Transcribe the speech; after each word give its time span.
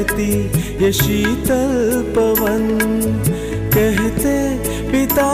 बहती 0.00 0.84
ये 0.84 0.90
शीतल 0.92 1.72
पवन 2.16 2.62
कहते, 3.74 4.36
पिता 4.92 5.32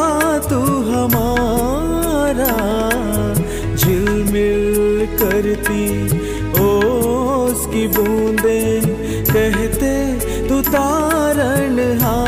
तू 0.48 0.58
हमारा 0.88 2.56
झिलमिल 3.76 5.06
करती, 5.22 5.86
ओस 6.66 7.66
की 7.66 7.86
बूंदे 7.96 8.60
कहते, 9.32 9.94
तू 10.48 10.60
तारण 10.70 11.78
हारा 12.02 12.25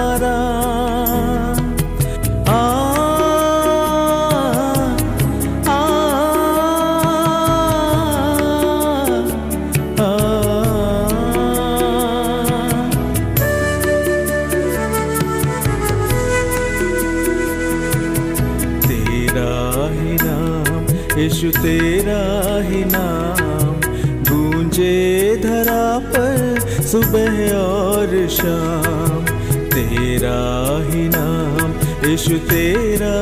यीशु 32.17 32.37
तेरा 32.49 33.15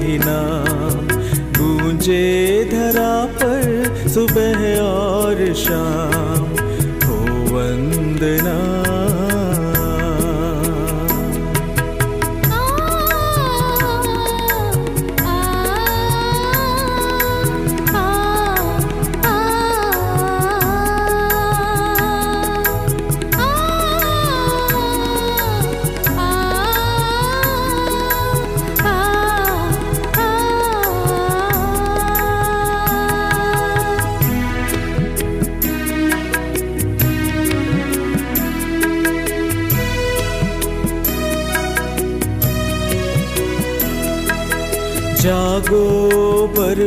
ही 0.00 0.18
नाम 0.18 1.06
गूंजे 1.58 2.24
धरा 2.72 3.12
पर 3.40 4.08
सुबह 4.14 4.60
और 4.82 5.44
शाम 5.62 6.11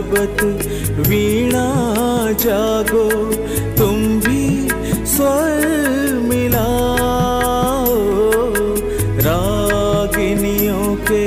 पर्वत 0.07 0.43
वीणा 1.09 1.67
जागो, 2.33 3.09
तुम 3.79 4.21
भी 4.21 4.69
स्वर 5.07 5.65
मिलाओ। 6.23 7.95
रागिनियों 9.27 10.97
के 11.11 11.27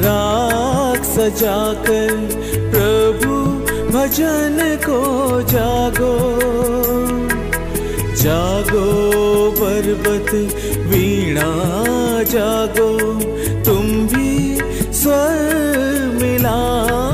राग 0.00 1.02
सजाकर 1.02 2.14
प्रभु 2.74 3.34
भजन 3.98 4.58
को 4.86 5.00
जागो। 5.42 6.14
जागो 8.22 8.86
पर्वत, 9.50 10.34
वीणा 10.86 11.50
जागो, 12.22 12.90
तुम 13.64 13.86
भी 14.06 14.60
स्वर 14.92 16.18
मिलाओ। 16.22 17.13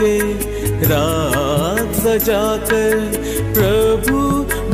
के 0.00 0.16
रात 0.92 1.92
सजाकर 2.02 2.98
प्रभु 3.58 4.18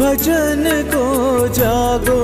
भजन 0.01 0.65
को 0.95 1.07
जागो 1.59 2.21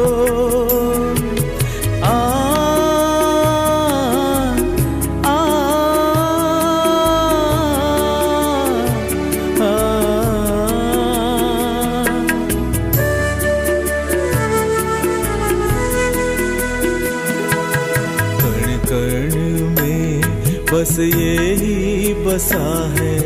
यही 20.98 22.14
बसा 22.14 22.94
है। 22.98 23.20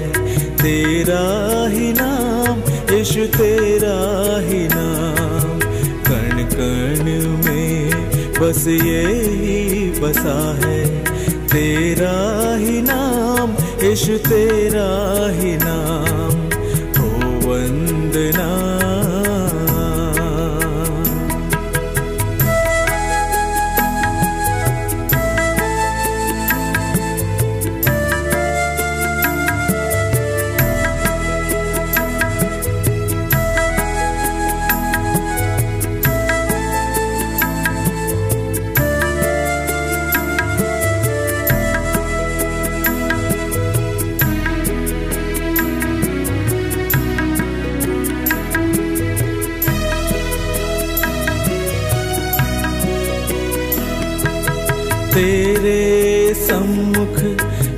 तेरा 0.57 1.69
ही 1.69 1.93
नाम, 1.93 2.61
यशु, 2.97 3.27
तेरा 3.27 4.41
ही 4.41 4.69
नाम। 4.69 5.59
कण 6.05 6.45
कण 6.45 7.05
में 7.47 7.91
बस 8.41 8.67
यही 8.67 9.91
बसा 10.01 10.61
है। 10.65 11.05
तेरा 11.29 12.57
ही 12.57 12.83
नाम, 12.83 13.55
यशु, 13.87 14.19
तेरा 14.19 15.31
ही 15.31 15.57
नाम। 15.57 16.42
तेरे 55.13 56.35
सम्मुख 56.35 57.17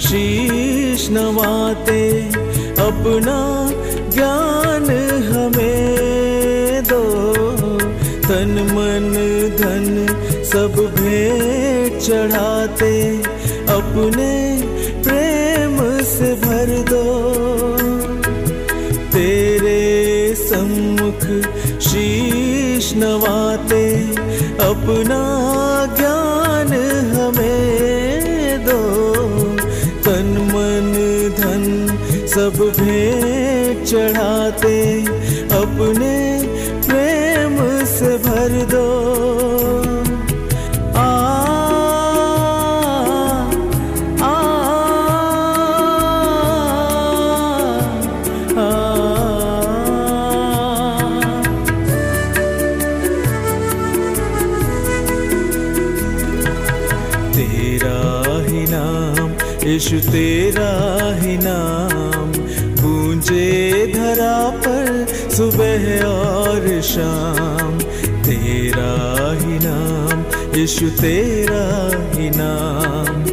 शीश 0.00 1.08
नवाते, 1.10 2.20
अपना 2.78 3.70
ज्ञान 4.10 4.84
हमें 5.24 6.84
दो। 6.84 7.02
तन, 8.28 8.52
मन, 8.72 9.10
धन 9.58 10.06
सब 10.44 10.74
भेंट 11.00 12.00
चढ़ाते, 12.00 13.18
अपने 13.68 14.62
प्रेम 15.02 16.02
से 16.02 16.34
भर 16.34 16.84
दो। 16.90 17.04
तेरे 19.12 19.82
सम्मुख 20.34 21.50
शीश 21.80 22.94
नवाते, 22.96 24.00
अपना 24.60 25.63
सब 32.34 32.56
भेंट 32.76 33.84
चढ़ाते, 33.86 34.78
अपने 35.58 36.14
प्रेम 36.86 37.56
से 37.86 38.16
भर 38.24 38.52
दो। 38.72 38.82
तेरा 57.34 57.98
ही 58.48 58.64
नाम 58.70 59.30
यीशु 59.68 60.00
तेरा 60.10 60.72
ही 61.20 61.36
नाम 61.38 61.93
गूंजे 63.24 63.86
धरा 63.86 64.50
पर 64.50 65.06
सुबह 65.30 66.02
और 66.04 66.82
शाम। 66.82 67.78
तेरा 68.22 68.92
ही 69.32 69.58
नाम, 69.62 70.24
यीशु, 70.58 70.86
तेरा 70.86 71.90
ही 72.14 72.30
नाम। 72.30 73.24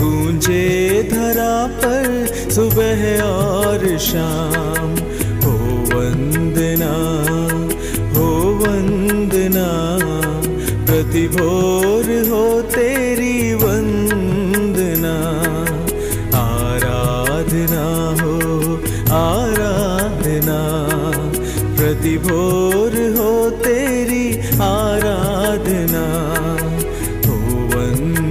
गूंजे 0.00 1.02
धरा 1.12 1.66
पर 1.66 2.26
सुबह 2.50 3.22
और 3.22 3.98
शाम। 3.98 4.90
हो 5.44 5.56
वंदना 5.94 6.94
हो 8.18 8.28
वंदना। 8.62 9.68
प्रतिभोर 10.86 11.79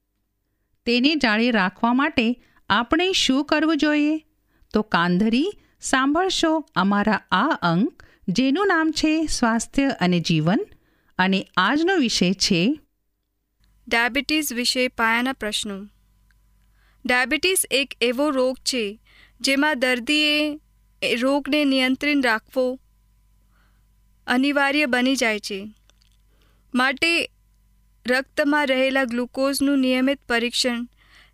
તેને 0.85 1.15
જાળે 1.15 1.51
રાખવા 1.51 1.93
માટે 1.93 2.43
આપણે 2.69 3.11
શું 3.11 3.45
કરવું 3.45 3.77
જોઈએ? 3.77 4.25
તો 4.73 4.81
કાંધરી 4.81 5.51
સાંભળશો 5.81 6.65
અમારા 6.75 7.21
આ 7.31 7.49
અંક 7.61 8.03
જેનું 8.27 8.67
નામ 8.67 8.91
છે 8.91 9.25
સ્વાસ્થ્ય 9.25 9.89
અને 9.99 10.19
જીવન 10.19 10.65
અને 11.17 11.47
આજનો 11.57 11.95
વિષય 11.95 12.33
છે 12.33 12.79
ડાયાબિટીસ 13.87 14.53
વિશે 14.53 14.87
પાયાના 14.87 15.33
પ્રશ્નો. 15.33 15.92
ડાયાબિટીસ 17.05 17.65
એક 17.71 17.93
એવો 18.01 18.29
રોગ 18.29 18.57
છે 18.57 18.99
જેમાં 19.41 19.79
દર્દીએ 19.79 20.59
રોગને 21.15 21.65
નિયંત્રિત 21.65 22.25
રાખવો 22.25 22.79
અનિવાર્ય 24.27 24.85
બની 24.85 25.15
જાય 25.15 25.39
છે. 25.39 25.73
માટે 26.73 27.31
રક્તમાં 28.07 28.67
રહેલા 28.67 29.03
ગ્લુકોઝનું 29.03 29.79
નિયમિત 29.79 30.19
પરીક્ષણ 30.29 30.87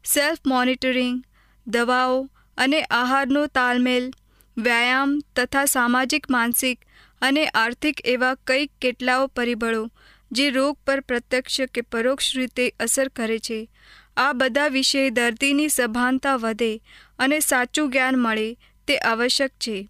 સેલ્ફ 0.05 0.37
મોનિટરિંગ 0.47 1.23
દવાઓ 1.67 2.29
અને 2.57 2.81
આહારનો 2.81 3.47
તાલમેલ, 3.47 4.11
વ્યાયામ 4.57 5.19
તથા 5.35 5.65
સામાજિક, 5.65 6.29
માનસિક 6.29 6.79
અને 7.21 7.45
આર્થિક 7.45 8.01
એવા 8.05 8.35
કંઈક 8.35 8.71
કેટલાઓ 8.81 9.27
પરિબળો 9.27 9.91
જે 10.31 10.49
રોગ 10.49 10.77
પર 10.87 10.99
પ્રત્યક્ષ 10.99 11.61
કે 11.61 11.81
પરોક્ષ 11.81 12.35
રીતે 12.35 12.73
અસર 12.79 13.07
કરે 13.07 13.39
છે. 13.39 13.69
આ 14.17 14.33
બધા 14.33 14.67
વિશે 14.67 15.09
દર્દીની 15.09 15.69
સભાનતા 15.69 16.35
વધે 16.35 16.81
અને 17.19 17.39
સાચું 17.39 17.91
જ્ઞાન 17.91 18.15
મળે 18.15 18.57
તે 18.87 18.97
આવશ્યક 18.97 19.51
છે. 19.51 19.89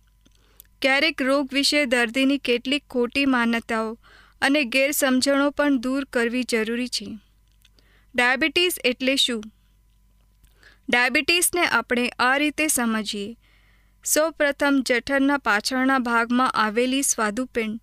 ક્યારેક 0.82 1.22
રોગ 1.22 1.54
વિશે 1.54 1.86
દર્દીની 1.86 2.38
કેટલીક 2.38 2.84
ખોટી 2.90 3.26
માન્યતાઓ 3.26 4.00
અને 4.42 4.64
ગેરસમજણો 4.64 5.50
પણ 5.50 5.78
દૂર 5.78 6.06
કરવી 6.06 6.44
જરૂરી 6.44 6.88
છે. 6.88 7.18
ડાયાબિટીસ 8.16 8.80
એટલે 8.86 9.16
શું? 9.16 9.44
ડાયાબિટીસને 10.90 11.68
આપણે 11.68 12.10
આ 12.20 12.38
રીતે 12.38 12.68
સમજીએ. 12.68 13.38
સૌપ્રથમ 14.04 14.84
જઠરના 14.86 15.38
પાછળના 15.38 16.00
ભાગમાં 16.00 16.52
આવેલી 16.52 17.02
સ્વાદુપિંડ, 17.02 17.80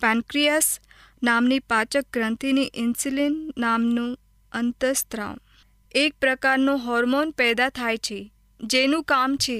પેન્ક્રિયાસ 0.00 0.80
નામની 1.22 1.58
પાચક 1.58 2.04
ગ્રંથિની 2.12 2.70
ઇન્સ્યુલિન 2.74 3.52
નામનું 3.58 4.18
અંતસ્ત્રાવ. 4.52 5.38
એક 5.94 6.14
પ્રકારનો 6.20 6.76
હોર્મોન 6.76 7.30
પેદા 7.30 7.68
થાય 7.68 7.96
છે, 7.96 8.32
જેનું 8.60 9.04
કામ 9.04 9.36
છે. 9.36 9.58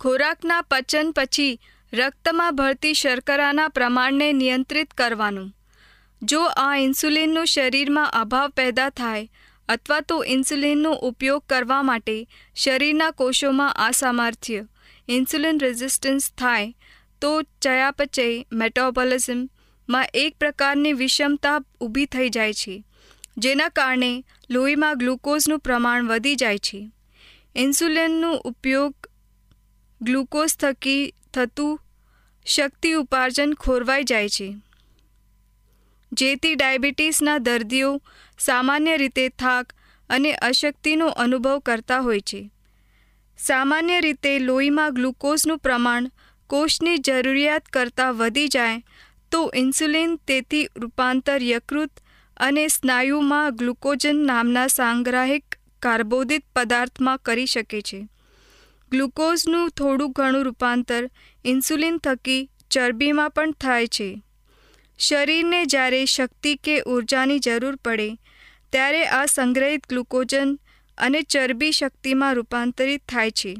ખોરાકના 0.00 0.62
પચન 0.62 1.10
પછી 1.10 1.60
રક્તમાં 1.92 2.56
ભળતી 2.56 2.94
શર્કરાના 2.94 3.68
પ્રમાણને 3.68 4.32
નિયંત્રિત 4.32 4.94
કરવાનું. 4.94 5.52
જો 6.22 6.40
આ 6.56 6.76
ઇન્સ્યુલિનનો 6.76 7.44
શરીરમાં 7.44 8.10
અભાવ 8.12 8.50
પેદા 8.50 8.90
થાય 8.90 9.28
અથવા 9.68 10.00
તો 10.00 10.24
ઇન્સ્યુલિનનો 10.24 10.92
ઉપયોગ 10.92 11.42
કરવા 11.46 11.82
માટે 11.82 12.16
શરીરના 12.56 13.10
કોષોમાં 13.10 13.76
અસામર્થ્ય, 13.88 14.62
ઇન્સ્યુલિન 15.08 15.58
રેઝિસ્ટન્સ 15.58 16.30
થાય, 16.32 16.74
તો 17.20 17.42
ચયાપચય 17.62 18.44
મેટાબોલિઝમમાં 18.52 20.06
એક 20.14 20.38
પ્રકારની 20.38 20.92
વિષમતા 20.92 21.58
ઊભી 21.80 22.06
થઈ 22.06 22.28
જાય 22.28 22.52
છે, 22.52 22.84
જેના 23.36 23.68
કારણે 23.68 24.24
લોહીમાં 24.50 24.98
ગ્લુકોઝનું 24.98 25.58
પ્રમાણ 25.58 26.06
વધી 26.06 26.36
જાય 26.36 26.58
છે. 26.58 26.90
ઇન્સ્યુલિનનો 27.56 28.34
ઉપયોગ 28.34 28.94
ગ્લુકોઝ 30.02 30.56
થકી 30.56 31.14
થતું 31.34 31.80
શક્તિ 32.46 32.92
ઉપાર્જન 32.92 33.52
ખોરવાઈ 33.52 34.04
જાય 34.04 34.28
છે. 34.28 34.56
જેથી 36.12 36.54
ડાયાબિટીસના 36.54 37.38
દર્દીઓ 37.38 38.02
સામાન્ય 38.38 38.96
રીતે 38.96 39.28
થાક 39.28 39.72
અને 40.10 40.32
અશક્તિનો 40.32 41.06
અનુભવ 41.06 41.58
કરતા 41.58 42.00
હોય 42.00 42.20
છે. 42.20 42.50
સામાન્ય 43.38 44.00
રીતે 44.00 44.38
લોહીમાં 44.38 44.94
ગ્લુકોઝનું 44.94 45.58
પ્રમાણ 45.58 46.10
કોષની 46.46 46.98
જરૂરિયાત 46.98 47.64
કરતાં 47.64 48.14
વધી 48.14 48.48
જાય 48.48 48.82
તો 49.30 49.52
ઇન્સ્યુલિન 49.54 50.16
તેથી 50.16 50.68
રૂપાંતર 50.76 51.42
યકૃત 51.42 51.90
અને 52.36 52.68
સ્નાયુમાં 52.68 53.56
ગ્લુકોજન 53.56 54.16
નામના 54.16 54.66
સાંગ્રાહિક 54.66 55.44
કાર્બોદિત 55.82 56.44
પદાર્થમાં 56.56 57.18
કરી 57.18 57.46
શકે 57.46 57.80
છે. 57.80 58.08
ગ્લુકોઝનું 58.90 59.70
થોડું 59.70 60.12
ઘણું 60.12 60.44
રૂપાંતર 60.44 61.10
ઇન્સ્યુલિન 61.44 61.98
થકી 61.98 62.50
ચરબીમાં 62.70 63.30
પણ 63.30 63.50
થાય 63.50 63.86
છે. 63.86 64.22
શરીરને 64.98 65.64
જ્યારે 65.64 66.04
શક્તિ 66.04 66.56
કે 66.56 66.82
ઊર્જાની 66.82 67.38
જરૂર 67.38 67.76
પડે, 67.76 68.16
ત્યારે 68.72 69.06
આ 69.06 69.26
સંગ્રહિત 69.26 69.88
ગ્લુકોજન 69.88 70.58
અને 70.98 71.22
ચરબી 71.22 71.72
શક્તિમાં 71.72 72.34
રૂપાંતરિત 72.34 73.02
થાય 73.08 73.30
છે. 73.30 73.56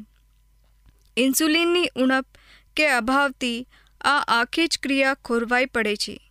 ઇન્સ્યુલિનની 1.17 1.89
ઉણપ 1.95 2.25
કે 2.75 2.89
અભાવથી 2.89 3.67
આ 4.01 4.23
આખી 4.27 4.67
જ 4.67 4.79
ક્રિયા 4.83 5.13
ખોરવાઈ 5.13 5.65
પડે 5.65 5.95
છે. 5.95 6.26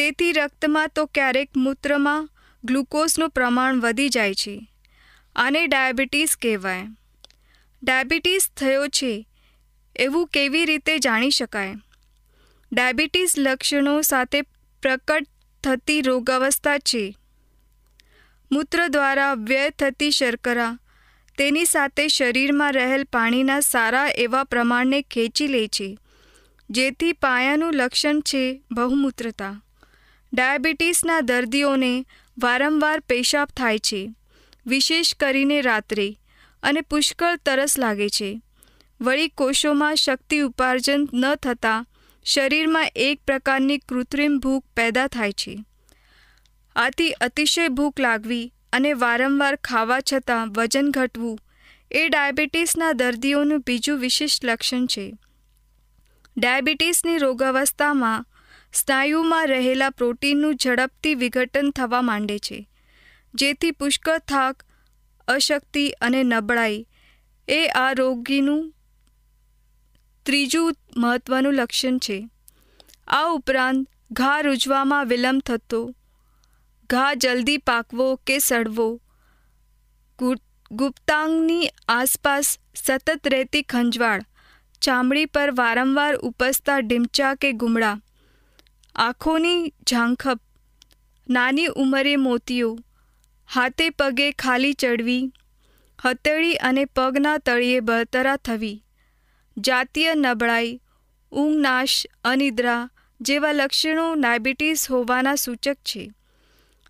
તેથી 0.00 0.32
રક્તમાં 0.32 0.92
તો 0.94 1.02
ક્યારેક 1.06 1.56
મૂત્રમાં 1.56 2.28
ગ્લુકોઝનું 2.64 3.30
પ્રમાણ 3.30 3.80
વધી 3.80 4.08
જાય 4.08 4.34
છે 4.34 4.54
આને 5.36 5.62
ડાયાબિટીસ 5.66 6.36
કહેવાય. 6.36 6.86
ડાયાબિટીસ 7.82 8.48
થયો 8.56 8.88
છે 8.88 9.12
એવું 9.96 10.26
કેવી 10.28 10.64
રીતે 10.64 10.98
જાણી 10.98 11.30
શકાય? 11.30 11.76
ડાયાબિટીસ 12.72 13.38
લક્ષણો 13.38 13.94
સાથે 14.02 14.42
પ્રકટ 14.82 15.30
થતી 15.64 16.00
રોગાવસ્થા 16.02 16.78
છે. 16.78 17.04
મૂત્ર 18.50 18.88
દ્વારા 18.88 19.32
વ્યય 19.34 19.70
થતી 19.70 20.10
શર્કરા 20.10 20.72
તેની 21.38 21.64
સાથે 21.64 22.04
શરીરમાં 22.08 22.72
રહેલ 22.72 23.10
પાણીના 23.12 23.60
સારા 23.60 24.08
એવા 24.18 24.44
પ્રમાણને 24.44 25.02
ખેંચી 25.02 25.46
લે 25.46 25.68
છે, 25.68 25.88
જેથી 26.70 27.12
પાયાનું 27.12 27.74
લક્ષણ 27.74 28.20
છે 28.20 28.62
બહુમૂત્રતા. 28.70 29.56
ડાયાબિટીસના 30.32 31.20
દર્દીઓને 31.20 32.06
વારંવાર 32.38 33.00
પેશાબ 33.00 33.48
થાય 33.56 33.78
છે, 33.78 34.14
વિશેષ 34.66 35.14
કરીને 35.14 35.60
રાત્રે, 35.60 36.18
અને 36.62 36.80
પુષ્કળ 36.80 37.36
તરસ 37.36 37.78
લાગે 37.78 38.08
છે. 38.08 38.42
વળી 39.00 39.28
કોષોમાં 39.28 39.94
શક્તિ 39.94 40.40
ઉપાર્જન 40.40 41.08
ન 41.14 41.34
થતાં 41.34 41.86
શરીરમાં 42.24 42.86
એક 42.96 43.20
પ્રકારની 43.26 43.78
કૃત્રિમ 43.78 44.38
ભૂખ 44.38 44.64
પેદા 44.76 45.06
થાય 45.06 45.32
છે. 45.32 45.64
આથી 46.76 47.10
અતિશય 47.10 47.68
ભૂખ 47.68 48.00
લાગવી 48.00 48.52
અને 48.72 48.92
વારંવાર 48.92 49.56
ખાવા 49.56 50.00
છતાં 50.12 50.52
વજન 50.52 50.90
ઘટવું 50.90 51.38
એ 51.90 52.08
ડાયાબિટીસના 52.08 52.92
દર્દીઓનું 52.92 53.64
બીજું 53.66 53.98
વિશિષ્ટ 53.98 54.44
લક્ષણ 54.44 54.86
છે. 54.86 55.18
ડાયાબિટીસની 56.36 57.18
રોગાવસ્થામાં 57.18 58.26
સ્નાયુમાં 58.72 59.46
રહેલા 59.48 59.90
પ્રોટીનનું 59.92 60.56
ઝડપથી 60.56 61.14
વિઘટન 61.22 61.70
થવા 61.76 62.02
માંડે 62.02 62.36
છે, 62.38 62.58
જેથી 63.34 63.76
પુષ્કળ 63.78 64.20
થાક, 64.26 64.56
અશક્તિ 65.28 65.84
અને 66.00 66.20
નબળાઈ 66.24 66.78
એ 67.48 67.60
આ 67.76 67.90
રોગીનું 67.94 68.62
ત્રીજું 70.26 70.76
મહત્વનું 70.96 71.54
લક્ષણ 71.54 71.96
છે. 71.98 72.18
આ 73.10 73.28
ઉપરાંત 73.36 73.88
ઘા 74.12 74.38
રૂજવામાં 74.46 75.08
વિલંબ 75.10 75.40
થતો, 75.48 75.80
ઘા 76.90 77.12
જલ્દી 77.16 77.60
પાકવો 77.68 78.08
કે 78.26 78.36
સડવો 78.40 78.88
ગુપ્તાંગની 80.70 81.70
આસપાસ 81.88 82.48
સતત 82.76 83.32
રહેતી 83.34 83.64
ખંજવાળ, 83.64 84.22
ચામડી 84.82 85.32
પર 85.34 85.50
વારંવાર 85.56 86.14
ઉપસતા 86.28 86.78
ડીમચા 86.82 87.32
કે 87.36 87.50
ગુમડા 87.62 87.96
આંખોની 88.94 89.74
ઝાંખપ, 89.90 90.40
નાની 91.30 91.66
ઉંમરે 91.66 92.16
મોતીઓ, 92.16 92.78
હાથે 93.54 93.90
પગે 93.90 94.32
ખાલી 94.32 94.72
ચડવી, 94.72 95.32
હથેળી 96.04 96.54
અને 96.54 96.84
પગના 96.84 97.38
તળિયે 97.38 97.80
બળતરા 97.80 98.36
થવી, 98.36 98.84
જાતીય 99.58 100.14
નબળાઈ 100.14 100.80
ઊંઘ 101.32 101.60
નાશ 101.60 102.06
અનિદ્રા 102.24 102.90
જેવા 103.20 103.52
લક્ષણો 103.52 104.14
ડાયાબિટીસ 104.14 104.90
હોવાના 104.90 105.34
સૂચક 105.34 105.74
છે. 105.74 106.12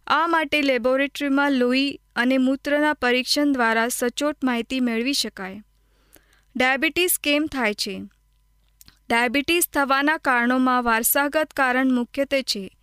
આ 0.07 0.27
માટે 0.27 0.63
લેબોરેટરીમાં 0.63 1.53
લોહી 1.53 2.01
અને 2.17 2.39
મૂત્રના 2.39 2.93
પરીક્ષણ 2.93 3.53
દ્વારા 3.53 3.89
સચોટ 3.89 4.45
માહિતી 4.45 4.81
મેળવી 4.81 5.13
શકાય. 5.13 5.63
ડાયાબિટીસ 6.57 7.19
કેમ 7.23 7.47
થાય 7.47 7.75
છે? 7.75 8.03
ડાયાબિટીસ 9.11 9.69
થવાના 9.73 10.17
કારણોમાં 10.17 10.85
વારસાગત 10.85 11.53
કારણ 11.53 11.93
મુખ્યત્વે 11.93 12.43
છે. 12.43 12.77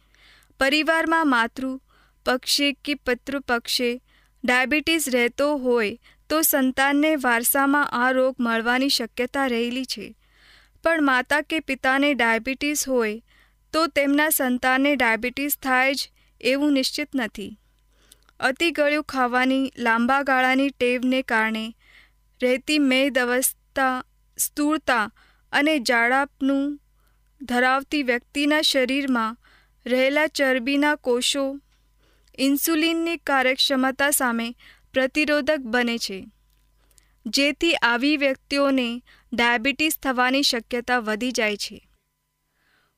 પરિવારમાં 0.60 1.30
માતૃ, 1.30 1.80
પક્ષે 2.26 2.74
કે 2.74 2.94
પિતૃ 2.94 3.40
પક્ષે 3.40 4.02
ડાયાબિટીસ 4.44 5.10
રહેતો 5.10 5.58
હોય 5.58 5.98
તો 6.30 6.42
સંતાનને 6.42 7.16
વારસામાં 7.16 7.88
આ 7.92 8.12
રોગ 8.12 8.36
મળવાની 8.40 8.90
શક્યતા 8.90 9.48
રહેલી 9.48 9.86
છે. 9.86 10.16
પણ 10.84 11.04
માતા 11.04 11.42
કે 11.42 11.60
પિતાને 11.60 12.14
ડાયાબિટીસ 12.14 12.90
હોય 12.90 13.22
તો 13.74 13.88
તેમના 13.88 14.30
સંતાનને 14.30 14.96
ડાયાબિટીસ 14.96 15.58
થાય 15.58 15.94
જ 15.94 16.10
એવું 16.42 16.74
નિશ્ચિત 16.74 17.10
નથી. 17.16 17.60
અતિ 18.40 18.72
ગળ્યું 18.72 19.04
ખાવાની, 19.04 19.72
લાંબા 19.78 20.22
ગાળાની 20.24 20.70
ટેવને 20.70 21.22
કારણે 21.22 21.76
રહેતી 22.42 22.80
મેદ 22.80 23.18
અવસ્થા 23.18 24.04
સ્થૂળતા 24.38 25.12
અને 25.54 25.76
જાડાપનું 25.80 26.66
ધરાવતી 27.42 28.04
વ્યક્તિના 28.04 28.62
શરીરમાં 28.62 29.38
રહેલા 29.86 30.28
ચરબીના 30.38 30.96
કોષો 30.96 31.46
ઇન્સ્યુલિનની 32.38 33.20
કાર્યક્ષમતા 33.24 34.12
સામે 34.12 34.48
પ્રતિરોધક 34.94 35.62
બને 35.66 35.98
છે, 35.98 36.20
જેથી 37.26 37.76
આવી 37.84 38.18
વ્યક્તિઓને 38.18 38.88
ડાયાબિટીસ 39.32 40.00
થવાની 40.00 40.44
શક્યતા 40.44 41.00
વધી 41.00 41.32
જાય 41.32 41.58
છે. 41.58 41.78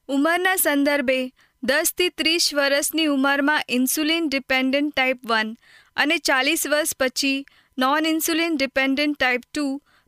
ઉંમરના 0.10 0.56
સંદર્ભે 0.56 1.20
દસથી 1.64 2.10
ત્રીસ 2.10 2.46
વર્ષની 2.54 3.08
ઉંમરમાં 3.08 3.68
ઇન્સ્યુલિન 3.70 4.28
ડિપેન્ડન્ટ 4.28 4.94
ટાઈપ 4.94 5.22
વન 5.26 5.50
અને 5.98 6.18
ચાલીસ 6.20 6.64
વર્ષ 6.68 6.98
પછી 7.00 7.46
non 7.78 8.06
insulin 8.06 8.58
dependent 8.58 9.18
type 9.18 9.44
two 9.46 9.66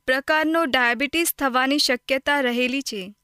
પ્રકારનો 0.07 0.65
ડાયાબિટીસ 0.65 1.33
થવાની 1.37 1.77
શક્યતા 1.77 2.41
રહેલી 2.41 2.81
છે. 2.81 3.15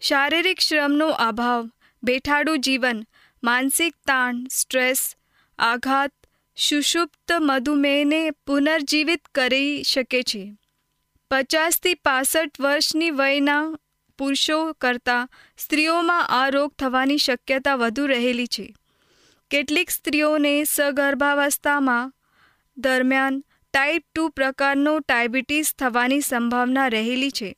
શારીરિક 0.00 0.60
શ્રમનો 0.60 1.08
અભાવ, 1.08 1.70
બેઠાડું 2.02 2.60
જીવન, 2.60 3.06
માનસિક 3.44 3.94
તાણ, 4.06 4.44
સ્ટ્રેસ, 4.50 5.16
આઘાત, 5.58 6.12
સુષુપ્ત 6.56 7.32
મધુમેહને 7.40 8.30
પુનર્જીવિત 8.30 9.24
કરી 9.34 9.82
શકે 9.82 10.22
છે. 10.22 10.56
પચાસથી 11.30 11.94
પાસઠ 11.94 12.60
વર્ષની 12.60 13.10
વયના 13.10 13.78
પુરુષો 14.18 14.72
કરતાં 14.72 15.28
સ્ત્રીઓમાં 15.58 16.26
આ 16.28 16.48
રોગ 16.48 16.72
થવાની 16.78 17.18
શક્યતા 17.18 17.74
વધુ 17.74 18.06
રહેલી 18.06 18.46
છે. 18.46 18.74
કેટલીક 19.50 19.90
સ્ત્રીઓને 19.90 20.64
સગર્ભાવસ્થામાં 20.64 22.12
દરમિયાન 22.76 23.44
ટાઈપ 23.74 24.04
ટુ 24.14 24.28
પ્રકારનો 24.28 24.98
ડાયાબિટીસ 24.98 25.74
થવાની 25.78 26.20
સંભાવના 26.20 26.88
રહેલી 26.88 27.30
છે. 27.30 27.56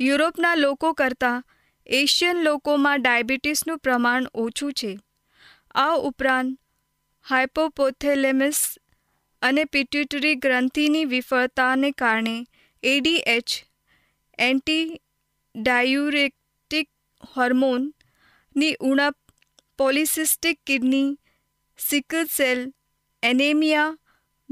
યુરોપના 0.00 0.54
લોકો 0.54 0.92
કરતાં 0.92 1.44
એશિયન 1.86 2.42
લોકોમાં 2.42 3.02
ડાયાબિટીસનું 3.02 3.78
પ્રમાણ 3.78 4.26
ઓછું 4.34 4.72
છે. 4.72 4.98
આ 5.74 5.94
ઉપરાંત 5.94 6.58
હાઇપોપોથેલેમસ 7.30 8.78
અને 9.42 9.64
પિટ્યુટરી 9.64 10.34
ગ્રંથિની 10.34 11.04
વિફળતાને 11.04 11.90
કારણે 11.90 12.46
એડીએચ 12.82 13.48
એન્ટી 14.38 15.00
ડાયુરેટિક 15.54 16.88
હોર્મોનની 17.36 18.76
ઉણપ, 18.80 19.16
polycystic 19.78 20.58
kidney, 20.66 21.18
sickle 21.78 22.24
cell, 22.24 22.72
anaemia 23.22 23.96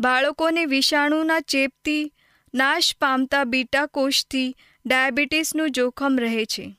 બાળકોને 0.00 0.64
વિષાણુના 0.64 1.40
ચેપથી 1.40 2.12
નાશ 2.54 2.96
પામતા 3.00 3.44
બીટા 3.44 3.86
કોષથી 3.86 4.56
ડાયાબિટીસનું 4.86 5.70
જોખમ 5.70 6.18
રહે 6.20 6.44
છે. 6.44 6.76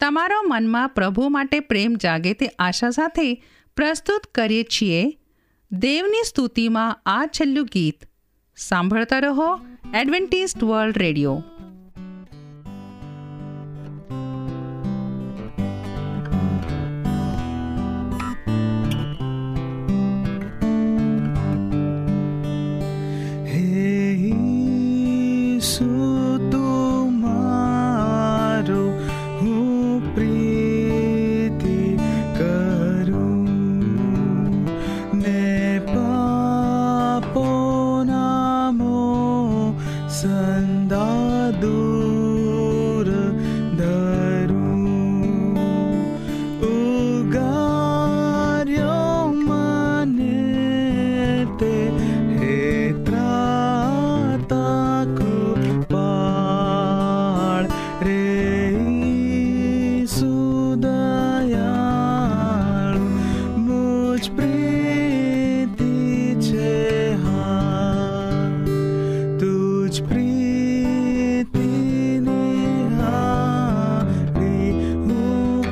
તમારો 0.00 0.42
મનમાં 0.48 0.88
પ્રભુ 0.88 1.28
માટે 1.28 1.60
પ્રેમ 1.60 1.94
જાગે 1.94 2.32
તે 2.32 2.46
આશા 2.46 2.90
સાથે 2.90 3.44
પ્રસ્તુત 3.76 4.26
કરીએ 4.26 4.62
છીએ. 4.62 5.18
દેવની 5.72 6.24
સ્તુતિમાં 6.26 7.00
આ 7.06 7.26
છેલ્લું 7.26 7.66
ગીત. 7.66 8.04
સાંભળતા 8.56 9.18
રહો 9.18 9.60
એડવેન્ટિસ્ટ 9.94 10.64
વર્લ્ડ 10.64 10.98
રેડિયો. 10.98 11.42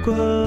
હું 0.06 0.41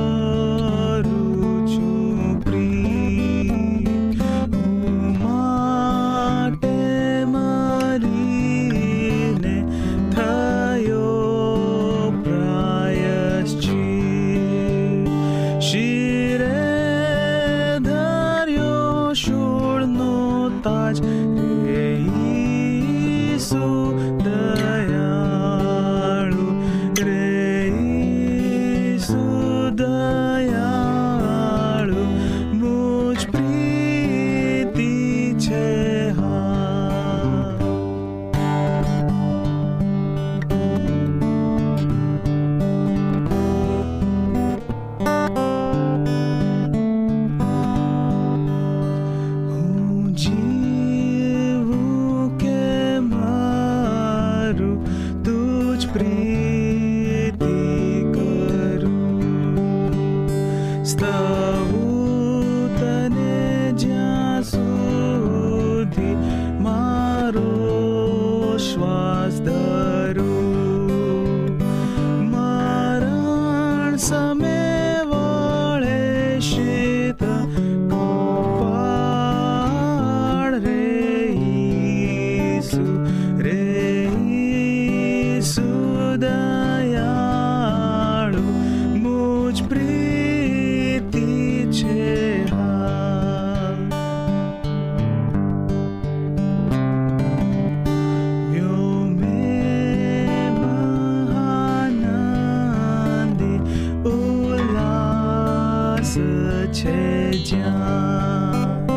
છે 106.70 107.30
જ્યાં 107.42 108.88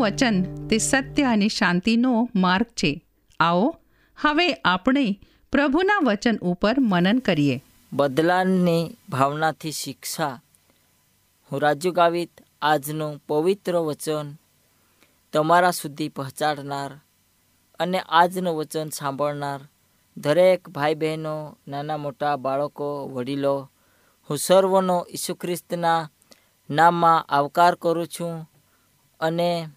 વચન 0.03 0.67
તે 0.69 0.79
સત્ય 0.79 1.25
અને 1.25 1.49
શાંતિનો 1.49 2.29
માર્ગ 2.35 2.67
છે. 2.67 2.93
આવો, 3.41 3.67
હવે 4.21 4.53
આપણે 4.65 5.05
પ્રભુના 5.53 5.99
વચન 6.05 6.37
ઉપર 6.43 6.75
મનન 6.81 7.19
કરીએ. 7.19 7.57
બદલાની 7.93 8.97
ભાવનાથી 9.09 9.73
શિક્ષા. 9.73 10.41
હું 11.53 11.61
રાજુ 11.61 11.93
ગાવિત 11.93 12.31
આજનું 12.63 13.23
પવિત્ર 13.29 13.77
વચન 13.79 14.27
તમારા 15.33 15.71
સુધી 15.71 16.09
પહોંચાડનાર 16.09 16.91
અને 17.81 17.99
આજનું 17.99 18.57
વચન 18.57 18.89
સાંભળનાર 18.89 19.61
દરેક 20.17 20.69
ભાઈ 20.69 20.95
બહેનો 20.95 21.59
નાના 21.69 21.97
મોટા 21.97 22.37
બાળકો, 22.37 22.89
વડીલો, 23.09 23.71
હું 24.31 24.39
સર્વનો 24.39 25.07
ઈસુ 25.11 25.35
ખ્રિસ્તના 25.35 26.11
નામમાં 26.71 27.23
આવકાર 27.23 27.75
કરું 27.75 28.07
છું 28.07 28.35
અને 29.21 29.69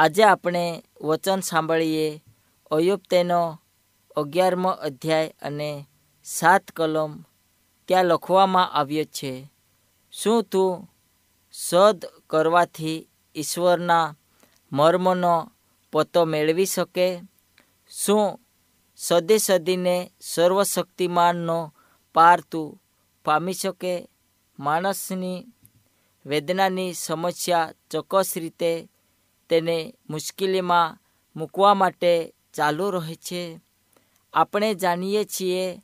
આજે 0.00 0.24
આપણે 0.24 0.82
વચન 1.02 1.40
સાંભળીએ 1.40 2.22
અયુબ 2.70 3.00
તેનો 3.10 3.58
અગિયારમો 4.16 4.70
અધ્યાય 4.70 5.34
અને 5.42 5.86
સાત 6.24 6.64
કલમ 6.70 7.12
ત્યાં 7.88 8.04
લખવામાં 8.04 8.72
આવ્યો 8.72 9.04
છે, 9.04 9.32
શું 10.12 10.44
તું 10.44 10.88
સદ 11.52 12.06
કરવાથી 12.26 13.08
ઈશ્વરના 13.36 14.14
મર્મનો 14.72 15.34
પતો 15.92 16.24
મેળવી 16.24 16.66
શકે? 16.66 17.20
શું 17.90 18.38
સદે 18.96 19.38
સદીને 19.38 19.96
સર્વશક્તિમાનનો 20.20 21.74
પાર 22.14 22.40
તું 22.50 22.80
પામી 23.24 23.52
શકે? 23.52 24.08
માણસની 24.58 25.46
વેદનાની 26.26 26.94
સમસ્યા 26.94 27.72
ચોક્કસ 27.90 28.36
રીતે 28.36 28.88
તેને 29.50 29.94
મુશ્કેલીમાં 30.10 30.98
મૂકવા 31.36 31.74
માટે 31.74 32.34
ચાલુ 32.54 32.90
રહે 32.90 33.14
છે. 33.14 33.60
આપણે 34.32 34.74
જાણીએ 34.74 35.24
છીએ 35.24 35.82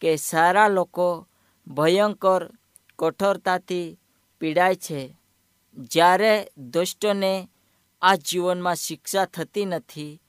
કે 0.00 0.16
સારા 0.16 0.68
લોકો 0.68 1.26
ભયંકર 1.66 2.50
કઠોરતાથી 2.98 3.98
પીડાય 4.40 4.74
છે. 4.74 5.16
જ્યારે 5.76 6.52
દુષ્ટને 6.58 7.48
આ 8.02 8.14
જીવનમાં 8.14 8.74
શિક્ષા 8.74 9.24
થતી 9.24 9.64
નથી, 9.64 10.22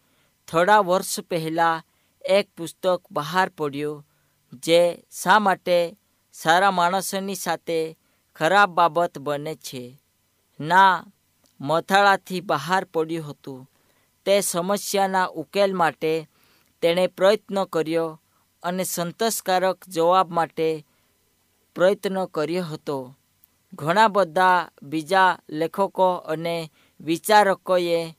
થોડા 0.48 0.80
વર્ષ 0.80 1.20
પહેલાં 1.20 1.84
એક 2.26 2.50
પુસ્તક 2.58 3.02
બહાર 3.12 3.50
પડ્યું, 3.50 4.08
જે 4.54 5.04
શા 5.24 5.40
માટે 5.40 5.98
સારા 6.34 6.72
માણસોની 6.72 7.36
સાથે 7.36 7.98
ખરાબ 8.36 8.70
બાબત 8.70 9.18
બને 9.18 9.56
છે. 9.56 10.02
ના 10.60 11.06
મથાળાથી 11.62 12.42
બહાર 12.42 12.86
પડ્યું 12.86 13.30
હતું. 13.30 13.70
તે 14.26 14.42
સમસ્યાના 14.42 15.26
ઉકેલ 15.26 15.76
માટે 15.76 16.30
તેણે 16.82 17.08
પ્રયત્ન 17.08 17.64
કર્યો 17.64 18.22
અને 18.64 18.84
સંતોષકારક 18.84 19.90
જવાબ 19.90 20.32
માટે 20.32 20.86
પ્રયત્ન 21.76 22.26
કર્યો 22.26 22.64
હતો. 22.64 23.16
ઘણા 23.74 24.08
બધા 24.08 24.70
બીજા 24.84 25.40
લેખકો 25.50 26.14
અને 26.14 26.72
વિચારકોએ 27.00 28.16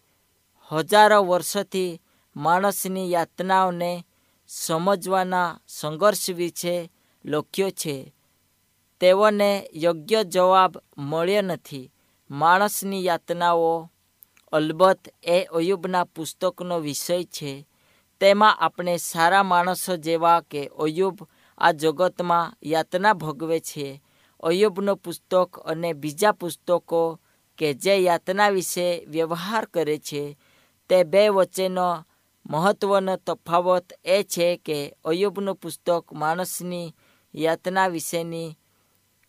હજારો 0.72 1.24
વર્ષોથી 1.24 2.00
માણસની 2.36 3.12
યાતનાઓને 3.12 4.06
સમજવાના 4.48 5.60
સંઘર્ષ 5.68 6.30
વિશે 6.30 6.92
લખ્યો 7.24 7.70
છે. 7.70 8.14
તેઓને 9.00 9.70
યોગ્ય 9.74 10.24
જવાબ 10.24 10.76
મળ્યો 10.98 11.42
નથી. 11.42 11.92
માણસની 12.30 13.04
યાતનાઓ. 13.04 13.90
અલબત્ત 14.52 15.08
એ 15.22 15.44
અયુબના 15.44 16.04
પુસ્તકનો 16.04 16.80
વિષય 16.80 17.24
છે. 17.24 17.66
તેમાં 18.20 18.58
આપણે 18.58 18.96
સારા 18.96 19.42
માણસો 19.42 19.96
જેવા 19.96 20.40
કે 20.40 20.66
અયુબ 20.66 21.18
આ 21.58 21.72
જગતમાં 21.72 22.56
યાતના 22.64 23.12
ભોગવે 23.12 23.60
છે. 23.60 24.02
અયુબનું 24.42 24.96
પુસ્તક 24.96 25.58
અને 25.64 25.92
બીજા 25.92 26.32
પુસ્તકો 26.32 27.20
કે 27.58 27.74
જે 27.74 27.96
યાતના 27.96 28.48
વિશે 28.48 29.04
વ્યવહાર 29.08 29.64
કરે 29.64 29.98
છે, 29.98 30.38
તે 30.88 31.04
બે 31.04 31.28
વચ્ચેનો 31.28 32.06
મહત્વનો 32.50 33.16
તફાવત 33.16 33.92
એ 34.04 34.22
છે 34.22 34.56
કે 34.56 34.94
અયુબનું 35.04 35.54
પુસ્તક 35.54 36.12
માણસની 36.12 36.94
યાતના 37.34 37.86
વિશેની 37.86 38.58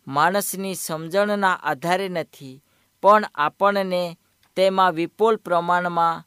માણસની 0.08 0.76
સમજણના 0.76 1.54
આધારે 1.54 2.10
નથી. 2.10 2.64
પણ 3.04 3.24
આપણને 3.36 4.18
તેમાં 4.56 4.94
વિપુલ 4.94 5.36
પ્રમાણમાં 5.36 6.24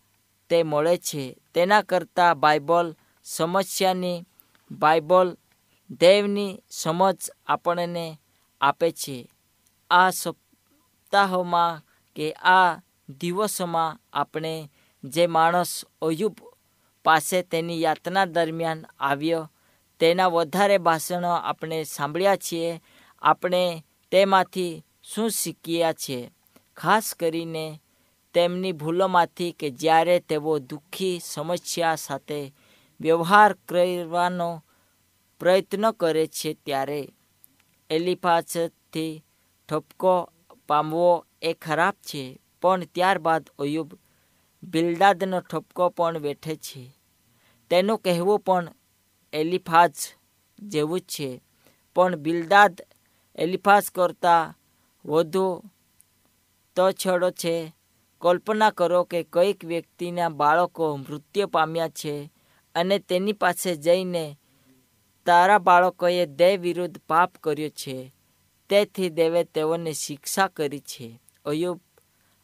તે 0.50 0.62
મળે 0.62 0.96
છે. 0.96 1.24
તેના 1.54 1.82
કરતાં 1.82 2.40
બાઇબલ 2.40 2.96
સમસ્યાની 3.24 4.24
બાઇબલ 4.70 5.28
દેવની 5.90 6.60
સમજ 6.70 7.30
આપણને 7.46 8.18
આપે 8.60 8.88
છે. 8.90 9.30
આ 9.90 10.10
સપ્તાહોમાં 10.10 11.82
કે 12.16 12.32
આ 12.32 12.80
દિવસોમાં 13.20 14.00
આપણે 14.12 14.70
જે 15.04 15.26
માણસ 15.26 15.84
અયુબ 16.02 16.36
પાસે 17.04 17.42
તેની 17.42 17.82
યાતના 17.82 18.24
દરમિયાન 18.24 18.86
આવ્યો, 19.00 19.50
તેના 20.00 20.26
વધારે 20.26 20.78
ભાષણો 20.78 21.30
આપણે 21.30 21.84
સાંભળ્યા 21.84 22.36
છીએ. 22.36 22.80
આપણે 23.22 23.84
તેમાંથી 24.10 24.84
શું 25.02 25.30
શીખ્યા 25.30 25.92
છીએ 25.92 26.30
ખાસ 26.76 27.14
કરીને 27.14 27.80
તેમની 28.34 28.72
ભૂલોમાંથી 28.72 29.52
કે 29.52 29.70
જ્યારે 29.70 30.20
તેઓ 30.20 30.58
દુઃખી 30.58 31.20
સમસ્યા 31.24 31.94
સાથે 31.94 32.52
વ્યવહાર 33.00 33.56
કરવાનો 33.68 34.64
પ્રયત્ન 35.40 35.90
કરે 35.90 36.26
છે 36.26 36.54
ત્યારે 36.54 37.08
એલિફાસથી 37.90 39.22
ઠપકો 39.68 40.30
પામવો 40.66 41.26
એ 41.42 41.52
ખરાબ 41.52 41.94
છે. 41.94 42.40
પણ 42.62 42.84
ત્યારબાદ 42.84 43.50
અયુબ 43.58 43.94
બિલદાદનો 44.62 45.40
ઠપકો 45.40 45.88
પણ 45.88 46.18
બેઠે 46.18 46.56
છે. 46.56 46.96
તેનું 47.70 47.98
કહેવું 47.98 48.40
પણ 48.40 48.68
એલિફાઝ 49.32 49.92
જેવું 50.58 51.00
જ 51.00 51.02
છે. 51.02 51.42
પણ 51.94 52.16
બિલદાદ 52.16 52.82
એલિફાઝ 53.36 53.90
કરતાં 53.90 54.54
વધુ 55.04 55.62
તછડો 56.76 57.30
છે. 57.30 57.74
કલ્પના 58.20 58.70
કરો 58.70 59.04
કે 59.04 59.22
કંઈક 59.22 59.64
વ્યક્તિના 59.64 60.28
બાળકો 60.28 60.96
મૃત્યુ 60.96 61.46
પામ્યા 61.46 61.88
છે 61.88 62.32
અને 62.74 62.98
તેની 62.98 63.32
પાસે 63.32 63.76
જઈને 63.76 64.38
તારા 65.26 65.58
બાળકોએ 65.58 66.26
દેવ 66.26 66.60
વિરુદ્ધ 66.60 66.98
પાપ 67.08 67.34
કર્યો 67.42 67.68
છે. 67.68 68.14
તેથી 68.68 69.08
દેવે 69.08 69.44
તેઓને 69.44 69.92
શિક્ષા 69.92 70.48
કરી 70.48 70.80
છે. 70.80 71.20
અયુબ 71.44 71.80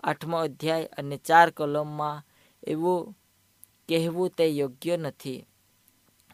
આઠમો 0.02 0.36
અધ્યાય 0.36 0.84
અને 0.84 1.16
ચાર 1.16 1.50
કલમમાં 1.50 2.24
એવું 2.66 3.16
કહેવું 3.88 4.30
તે 4.30 4.46
યોગ્ય 4.46 4.96
નથી. 4.96 5.46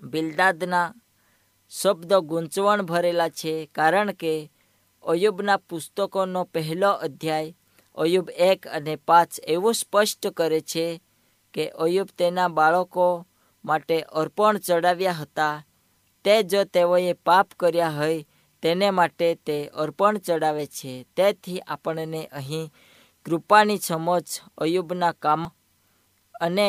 બિલદાદના 0.02 0.94
શબ્દો 1.70 2.20
ગૂંચવણ 2.20 2.82
ભરેલા 2.82 3.28
છે 3.28 3.66
કારણ 3.74 4.12
કે 4.12 4.50
અયુબના 5.04 5.56
પુસ્તકોનો 5.56 6.44
પહેલો 6.44 6.90
અધ્યાય 6.90 7.56
અયુબ 7.96 8.26
એક 8.50 8.61
અને 8.66 8.94
પાંચ 8.96 9.32
એવું 9.46 9.74
સ્પષ્ટ 9.74 10.22
કરે 10.28 10.61
છે 10.61 10.87
કે 11.54 11.64
અયુબ 11.85 12.09
તેના 12.18 12.48
બાળકો 12.48 13.06
માટે 13.64 13.96
અર્પણ 14.20 14.56
ચડાવ્યા 14.59 15.20
હતા. 15.20 15.64
તે 16.24 16.35
જો 16.42 16.61
તેઓએ 16.64 17.12
પાપ 17.26 17.48
કર્યા 17.61 17.96
હોય 17.98 18.26
તેને 18.62 18.88
માટે 18.90 19.28
તે 19.46 19.56
અર્પણ 19.82 20.18
ચડાવે 20.18 20.66
છે. 20.66 20.92
તેથી 21.16 21.64
આપણને 21.66 22.22
અહીં 22.32 22.72
કૃપાની 23.26 23.78
સમજ 23.78 24.28
અયુબના 24.59 25.12
કામ 25.12 25.42
અને 26.40 26.68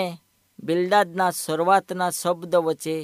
બિલદાદના 0.59 1.31
શરૂઆતના 1.31 2.09
શબ્દ 2.11 2.53
વચ્ચે 2.55 2.97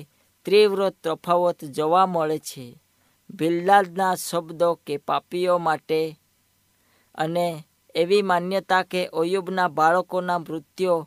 તીવ્ર 0.46 0.80
તફાવત 1.04 1.60
જોવા 1.76 2.08
મળે 2.08 2.40
છે. 2.40 2.66
બિલદાદના 3.30 4.16
શબ્દો 4.16 4.70
કે 4.86 4.96
પાપીઓ 4.98 5.56
માટે 5.60 6.02
અને 7.16 7.48
એવી 7.96 8.28
માન્યતા 8.30 8.84
કે 8.84 9.02
ઓયુબના 9.14 9.74
બાળકોના 9.78 10.40
મૃત્યુ 10.40 11.00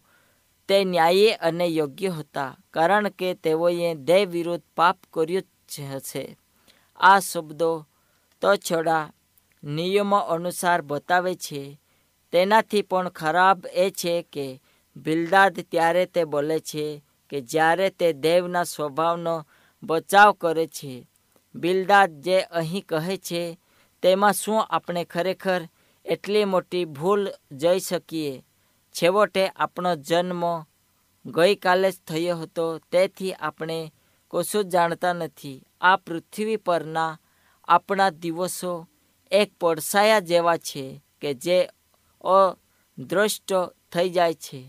તે 0.68 0.77
ન્યાયી 0.85 1.38
અને 1.46 1.66
યોગ્ય 1.68 2.11
હતા, 2.11 2.57
કારણ 2.75 3.07
કે 3.18 3.29
તેઓએ 3.35 3.88
દેહ 4.09 4.25
વિરુદ્ધ 4.33 4.66
પાપ 4.77 4.99
કર્યું 5.12 5.46
જ 5.70 5.75
હશે 5.90 6.25
આ 7.01 7.20
શબ્દો 7.20 7.70
તો 8.42 8.51
છડા 8.57 9.12
નિયમો 9.62 10.18
અનુસાર 10.35 10.81
બતાવે 10.83 11.35
છે. 11.35 11.62
તેનાથી 12.33 12.88
પણ 12.90 13.09
ખરાબ 13.11 13.59
એ 13.75 13.87
છે 13.90 14.14
કે 14.33 14.46
બિલદાદ 14.96 15.55
ત્યારે 15.70 16.05
તે 16.14 16.22
બોલે 16.25 16.59
છે 16.61 16.87
કે 17.31 17.38
જ્યારે 17.42 17.88
તે 17.99 18.09
દેવના 18.25 18.70
સ્વભાવનો 18.72 19.37
બચાવ 19.83 20.31
કરે 20.40 20.66
છે, 20.66 20.94
બિલદાદ 21.55 22.11
જે 22.25 22.38
અહીં 22.59 22.87
કહે 22.90 23.16
છે, 23.18 23.42
તેમાં 24.03 24.33
શું 24.33 24.61
આપણે 24.64 25.03
ખરેખર 25.05 25.62
એટલી 26.07 26.45
મોટી 26.45 26.85
ભૂલ 26.85 27.31
જઈ 27.53 27.81
શકીએ. 27.81 28.45
છેવટે 28.95 29.49
આપણો 29.49 29.97
જન્મ 29.97 30.42
ગઈકાલે 31.27 31.90
જ 31.90 31.95
થયો 32.09 32.37
હતો, 32.38 32.79
તેથી 32.79 33.33
આપણે 33.33 33.92
કશું 34.31 34.64
જાણતા 34.64 35.12
નથી. 35.12 35.64
આ 35.81 35.97
પૃથ્વી 35.97 36.57
પરના 36.57 37.19
આપણા 37.69 38.11
દિવસો 38.11 38.88
એક 39.31 39.51
પડસાયા 39.61 40.21
જેવા 40.21 40.57
છે 40.57 41.03
કે 41.21 41.35
જે 41.35 41.69
અદ્રષ્ટ 42.25 43.53
થઈ 43.92 44.11
જાય 44.11 44.35
છે 44.35 44.61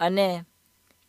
અને 0.00 0.44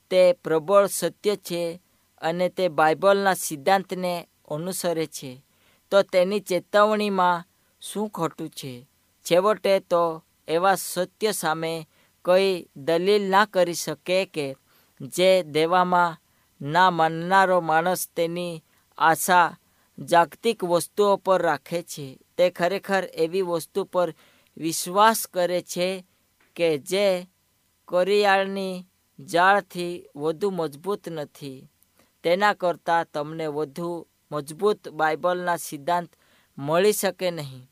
તે 0.10 0.34
પ્રબળ 0.34 0.86
સત્ય 0.88 1.36
છે 1.36 1.82
અને 2.22 2.50
તે 2.50 2.68
બાઇબલના 2.68 3.34
સિદ્ધાંતને 3.34 4.28
અનુસરે 4.48 5.06
છે. 5.06 5.44
તો 5.92 6.02
તેની 6.02 6.40
ચેતવણીમાં 6.40 7.44
શું 7.82 8.10
ખોટું 8.10 8.50
છે? 8.50 8.90
છેવટે 9.32 9.80
તો 9.80 10.24
એવા 10.48 10.76
સત્ય 10.76 11.32
સામે 11.32 11.88
કોઈ 12.26 12.66
દલીલ 12.76 13.30
ના 13.30 13.46
કરી 13.46 13.74
શકે 13.74 14.26
કે 14.26 14.56
જે 15.02 15.44
દેવામાં 15.44 16.18
ના 16.62 16.90
માનનારો 16.90 17.62
માણસ 17.62 18.10
તેની 18.16 18.64
આશા 18.98 19.58
જાગતિક 20.00 20.64
વસ્તુઓ 20.64 21.16
પર 21.16 21.42
રાખે 21.42 21.82
છે. 21.82 22.20
તે 22.38 22.50
ખરેખર 22.50 23.04
એવી 23.14 23.42
વસ્તુ 23.42 23.84
પર 23.84 24.16
વિશ્વાસ 24.58 25.28
કરે 25.34 25.62
છે 25.62 26.06
કે 26.56 26.78
જે 26.78 27.28
કરિયાળની 27.88 28.86
જાળથી 29.20 30.06
વધુ 30.16 30.52
મજબૂત 30.52 31.10
નથી. 31.10 31.70
તેના 32.24 32.54
કરતાં 32.54 33.06
તમને 33.14 33.48
વધુ 33.48 34.08
મજબૂત 34.32 34.90
બાઇબલના 34.90 35.56
સિદ્ધાંત 35.56 36.10
મળી 36.58 36.94
શકે 36.94 37.32
નહીં. 37.32 37.70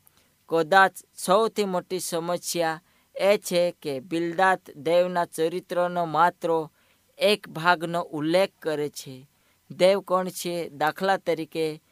કદાચ 0.48 0.94
સૌથી 1.16 1.64
મોટી 1.64 2.00
સમસ્યા 2.00 2.80
એ 3.14 3.38
છે 3.38 3.74
કે 3.82 4.00
બિલદાત 4.00 4.70
દેવના 4.76 5.24
ચરિત્રનો 5.24 6.04
માત્ર 6.06 6.50
એક 7.18 7.48
ભાગનો 7.48 8.00
ઉલ્લેખ 8.00 8.52
કરે 8.62 8.88
છે. 8.88 9.28
દેવ 9.70 10.00
કોણ 10.00 10.28
છે? 10.28 10.68
દાખલા 10.68 11.16
તરીકે 11.16 11.82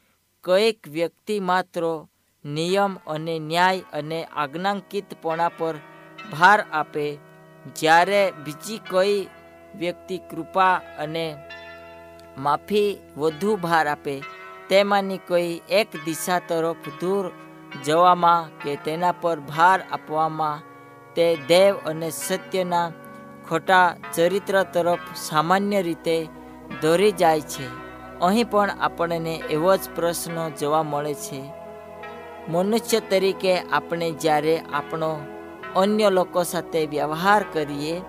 કંઈક 0.45 0.89
વ્યક્તિ 0.89 1.41
માત્ર 1.41 1.85
નિયમ 2.45 2.93
અને 3.07 3.39
ન્યાય 3.39 3.81
અને 3.93 4.25
આજ્ઞાંકિતપણા 4.25 5.49
પર 5.49 5.75
ભાર 6.33 6.61
આપે, 6.73 7.07
જ્યારે 7.77 8.31
બીજી 8.45 8.81
કોઈ 8.91 9.27
વ્યક્તિ 9.77 10.19
કૃપા 10.31 10.75
અને 10.99 11.27
માફી 12.39 12.99
વધુ 13.17 13.57
ભાર 13.57 13.87
આપે. 13.87 14.23
તેમાંની 14.69 15.19
કોઈ 15.19 15.61
એક 15.71 15.89
દિશા 16.05 16.39
તરફ 16.39 16.89
દૂર 17.01 17.25
જવામાં 17.83 18.59
કે 18.59 18.77
તેના 18.77 19.13
પર 19.13 19.41
ભાર 19.41 19.85
આપવામાં 19.93 20.61
તે 21.15 21.37
દેવ 21.37 21.77
અને 21.87 22.11
સત્યના 22.11 22.91
ખોટા 23.49 23.97
ચરિત્ર 24.15 24.63
તરફ 24.63 24.99
સામાન્ય 25.17 25.83
રીતે 25.83 26.29
દોરી 26.83 27.13
જાય 27.13 27.41
છે. 27.41 27.85
અહીં 28.21 28.51
પણ 28.51 28.71
આપણને 28.81 29.35
એવો 29.51 29.77
જ 29.77 29.81
પ્રશ્ન 29.97 30.49
જોવા 30.51 30.83
મળે 30.83 31.15
છે. 31.15 31.45
મનુષ્ય 32.49 33.01
તરીકે 33.01 33.61
આપણે 33.61 34.11
જ્યારે 34.11 34.59
આપણો 34.59 35.21
અન્ય 35.77 36.11
લોકો 36.11 36.43
સાથે 36.43 36.87
વ્યવહાર 36.87 37.45
કરીએ, 37.53 38.01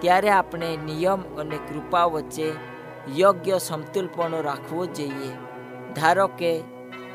ત્યારે 0.00 0.30
આપણે 0.30 0.76
નિયમ 0.76 1.20
અને 1.36 1.56
કૃપા 1.56 2.04
વચ્ચે 2.04 2.52
યોગ્ય 3.16 3.58
સમતુલપણું 3.58 4.42
રાખવું 4.42 4.94
જોઈએ. 4.94 5.32
ધારો 5.94 6.26
કે 6.26 6.62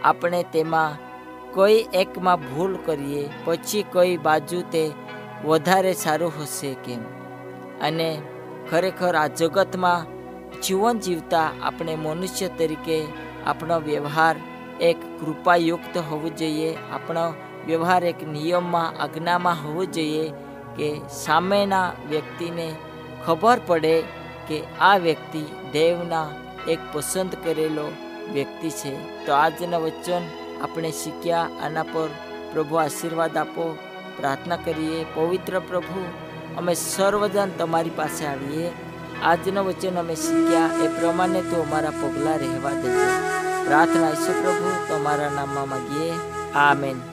આપણે 0.03 0.43
તેમાં 0.43 1.12
કોઈ 1.53 1.85
એકમાં 1.93 2.39
ભૂલ 2.39 2.77
કરીએ, 2.85 3.29
પછી 3.45 3.83
કોઈ 3.83 4.17
બાજુ 4.17 4.61
તે 4.71 4.91
વધારે 5.45 5.93
સારું 5.93 6.33
હશે 6.41 6.73
કેમ? 6.73 6.99
અને 7.81 8.21
ખરેખર 8.71 9.15
આ 9.15 9.27
જગતમાં 9.27 10.05
જીવન 10.61 10.99
જીવતા 10.99 11.49
આપણે 11.63 11.95
મનુષ્ય 11.95 12.47
તરીકે 12.47 13.05
આપણો 13.45 13.79
વ્યવહાર 13.79 14.35
એક 14.81 14.97
કૃપાયુક્ત 15.19 15.97
હોવું 15.97 16.35
જોઈએ. 16.35 16.75
આપણો 16.93 17.33
વ્યવહાર 17.67 18.05
એક 18.05 18.27
નિયમમાં, 18.27 19.03
આજ્ઞામાં 19.03 19.53
હોવો 19.53 19.85
જોઈએ 19.85 20.29
કે 20.77 21.01
સામેના 21.09 21.91
વ્યક્તિને 22.09 22.75
ખબર 23.25 23.59
પડે 23.67 24.01
કે 24.47 24.61
આ 24.81 24.97
વ્યક્તિ 24.97 25.45
દેવના 25.71 26.27
એક 26.67 26.79
પસંદ 26.93 27.35
કરેલો 27.43 27.91
વ્યક્તિ 28.33 28.69
છે. 28.69 29.25
તો 29.25 29.33
આજના 29.33 29.77
વચન 29.77 30.21
આપણે 30.63 30.91
શીખ્યા, 30.91 31.49
આના 31.63 31.83
પર 31.83 32.09
પ્રભુ 32.53 32.75
આશીર્વાદ 32.75 33.37
આપો, 33.37 33.77
પ્રાર્થના 34.17 34.55
કરીએ, 34.55 35.05
પવિત્ર 35.13 35.59
પ્રભુ, 35.59 36.05
અમે 36.57 36.73
સર્વજન 36.73 37.49
તમારી 37.57 37.89
પાસે 37.89 38.25
આવીએ. 38.25 38.71
આજનું 39.23 39.65
વચન 39.65 39.99
અમે 39.99 40.15
શીખ્યા, 40.15 40.69
એ 40.83 40.87
પ્રમાણે 40.87 41.41
તું 41.41 41.67
અમારા 41.67 41.89
પગલાં 41.89 42.37
રહેવા 42.37 42.69
દેજો. 42.69 43.33
પ્રાર્થના 43.65 44.09
ઈશ્વર 44.09 44.41
પ્રભુ, 44.41 44.71
તમારા 44.89 45.29
નામમાં 45.29 45.69
માગીએ. 45.69 46.13
આમેન. 46.55 47.12